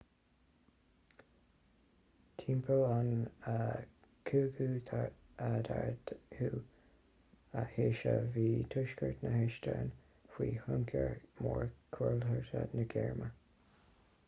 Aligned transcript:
timpeall 2.41 3.09
na 3.17 3.57
15ú 4.29 6.55
haoise 7.55 8.13
bhí 8.37 8.45
tuaisceart 8.75 9.21
na 9.27 9.33
heastóine 9.35 9.93
faoi 10.37 10.47
thionchar 10.63 11.13
mór 11.47 11.69
cultúrtha 11.99 12.63
na 12.79 12.87
gearmáine 12.95 13.29